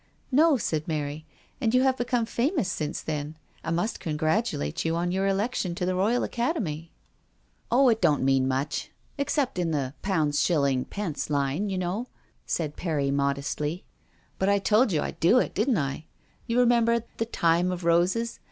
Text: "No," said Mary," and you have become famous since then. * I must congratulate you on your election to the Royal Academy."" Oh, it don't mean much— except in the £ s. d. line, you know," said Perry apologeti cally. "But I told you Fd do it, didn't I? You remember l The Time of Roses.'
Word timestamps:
"No," 0.31 0.57
said 0.57 0.87
Mary," 0.87 1.27
and 1.61 1.75
you 1.75 1.83
have 1.83 1.95
become 1.97 2.25
famous 2.25 2.67
since 2.67 3.03
then. 3.03 3.37
* 3.49 3.63
I 3.63 3.69
must 3.69 3.99
congratulate 3.99 4.83
you 4.83 4.95
on 4.95 5.11
your 5.11 5.27
election 5.27 5.75
to 5.75 5.85
the 5.85 5.93
Royal 5.93 6.23
Academy."" 6.23 6.91
Oh, 7.71 7.87
it 7.87 8.01
don't 8.01 8.23
mean 8.23 8.47
much— 8.47 8.89
except 9.19 9.59
in 9.59 9.69
the 9.69 9.93
£ 10.03 10.27
s. 11.13 11.27
d. 11.27 11.31
line, 11.31 11.69
you 11.69 11.77
know," 11.77 12.07
said 12.47 12.77
Perry 12.77 13.11
apologeti 13.11 13.55
cally. 13.57 13.85
"But 14.39 14.49
I 14.49 14.57
told 14.57 14.91
you 14.91 15.01
Fd 15.01 15.19
do 15.19 15.37
it, 15.37 15.53
didn't 15.53 15.77
I? 15.77 16.05
You 16.47 16.59
remember 16.59 16.93
l 16.93 17.01
The 17.17 17.25
Time 17.27 17.71
of 17.71 17.83
Roses.' 17.83 18.39